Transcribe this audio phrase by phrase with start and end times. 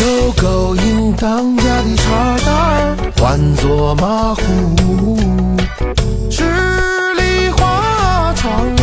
[0.00, 4.40] 苟苟营当家的茶杆儿唤作马虎
[6.30, 6.42] 十
[7.16, 8.74] 里花场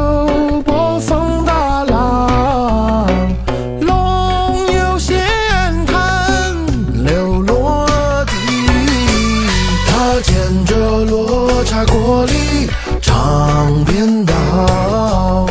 [0.00, 3.06] 泛舟，波峰大浪，
[3.80, 5.18] 龙游闲
[5.86, 6.56] 谈
[7.04, 7.86] 流落
[8.24, 8.32] 地。
[9.86, 12.70] 他牵着罗刹锅里
[13.02, 15.46] 唱编道，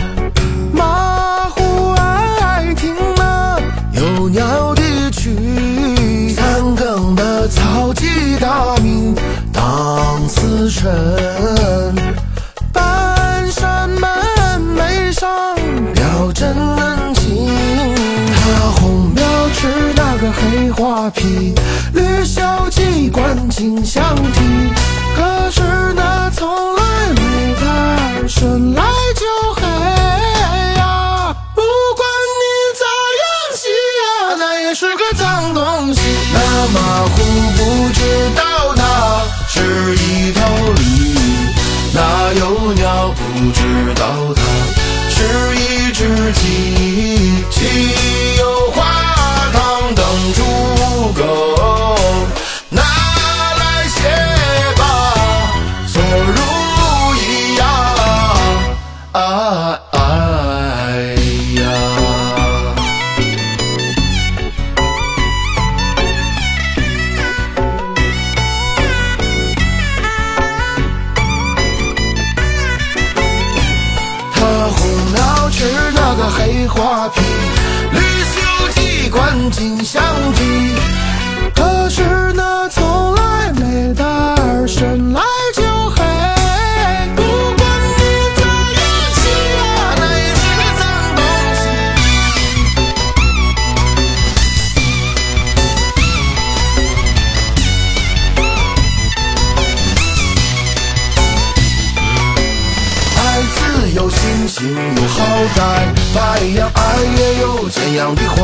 [0.74, 3.60] 马户爱听那
[3.94, 4.82] 有鸟的
[5.12, 9.16] 曲，三更的草鸡大鸣
[9.54, 11.19] 当死神。
[16.32, 17.48] 真人情，
[18.36, 19.24] 他红标
[19.54, 21.54] 吃那个黑画皮，
[21.94, 24.40] 绿小鸡冠金象体。
[25.16, 25.62] 可是
[25.96, 26.82] 那从来
[27.16, 27.22] 没
[27.56, 28.84] 带神来
[29.16, 29.26] 就
[29.56, 29.62] 黑
[30.78, 31.62] 呀，不
[31.96, 32.08] 管
[32.40, 32.44] 你
[32.80, 32.84] 咋
[33.20, 33.24] 样
[33.56, 33.62] 洗
[34.00, 36.00] 呀，那也是个脏东西。
[36.34, 36.38] 那
[36.74, 37.12] 马虎
[37.58, 37.60] 不
[37.94, 38.00] 知
[38.36, 38.42] 道
[38.76, 38.82] 它
[39.48, 40.40] 是一头
[40.74, 40.82] 驴，
[41.94, 42.00] 哪
[42.40, 42.99] 有鸟
[47.50, 48.29] 鸡？
[79.50, 80.02] 鸡冠金象
[80.34, 80.42] 体。
[81.56, 82.04] 可是
[82.36, 85.22] 那从来没带儿神来
[85.56, 86.04] 就黑，
[87.16, 87.22] 不
[87.58, 87.62] 管
[87.98, 88.02] 你
[88.38, 88.80] 咋样
[89.14, 89.20] 洗
[89.56, 89.60] 呀，
[89.98, 90.82] 那也是个脏
[91.16, 91.20] 东
[91.56, 91.60] 西。
[103.18, 103.20] 爱
[103.56, 103.58] 自
[103.96, 104.58] 有心性
[104.96, 105.18] 有好
[105.56, 105.60] 歹，
[106.14, 106.18] 白
[106.56, 106.78] 羊爱
[107.18, 108.38] 也有这样的坏。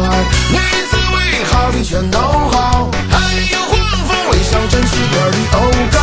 [1.65, 2.91] 到底全都好。
[3.09, 3.17] 还
[3.51, 3.73] 有黄
[4.07, 5.57] 蜂尾上真是个的欧
[5.91, 5.97] 刚，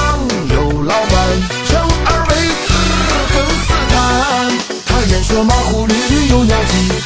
[0.56, 1.15] 有老板
[1.65, 2.34] 生而为
[2.66, 2.69] 子
[3.33, 3.95] 更斯坦。
[4.84, 7.02] 他言说马虎，驴驴又尿急。